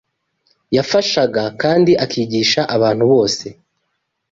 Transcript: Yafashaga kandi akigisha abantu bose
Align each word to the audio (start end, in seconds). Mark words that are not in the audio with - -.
Yafashaga 0.75 1.43
kandi 1.61 1.91
akigisha 2.05 2.61
abantu 2.75 3.03
bose 3.11 3.47